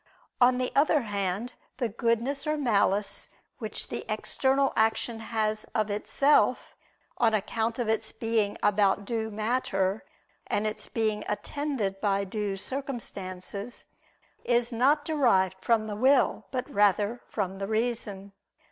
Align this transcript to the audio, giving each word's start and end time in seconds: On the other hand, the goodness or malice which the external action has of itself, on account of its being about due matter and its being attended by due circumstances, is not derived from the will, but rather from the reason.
On 0.41 0.57
the 0.57 0.71
other 0.75 1.01
hand, 1.01 1.53
the 1.77 1.87
goodness 1.87 2.47
or 2.47 2.57
malice 2.57 3.29
which 3.59 3.89
the 3.89 4.03
external 4.11 4.73
action 4.75 5.19
has 5.19 5.65
of 5.75 5.91
itself, 5.91 6.75
on 7.19 7.35
account 7.35 7.77
of 7.77 7.87
its 7.87 8.11
being 8.11 8.57
about 8.63 9.05
due 9.05 9.29
matter 9.29 10.03
and 10.47 10.65
its 10.65 10.87
being 10.87 11.23
attended 11.29 12.01
by 12.01 12.23
due 12.23 12.57
circumstances, 12.57 13.85
is 14.43 14.71
not 14.73 15.05
derived 15.05 15.57
from 15.61 15.85
the 15.85 15.95
will, 15.95 16.45
but 16.49 16.67
rather 16.67 17.21
from 17.27 17.59
the 17.59 17.67
reason. 17.67 18.31